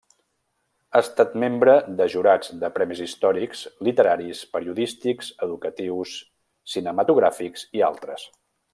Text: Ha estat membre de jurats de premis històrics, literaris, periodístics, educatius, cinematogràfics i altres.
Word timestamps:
Ha 0.93 1.01
estat 1.05 1.35
membre 1.43 1.75
de 1.99 2.07
jurats 2.13 2.49
de 2.63 2.71
premis 2.79 3.03
històrics, 3.05 3.61
literaris, 3.89 4.43
periodístics, 4.57 5.31
educatius, 5.51 6.19
cinematogràfics 6.75 7.71
i 7.81 7.89
altres. 7.93 8.31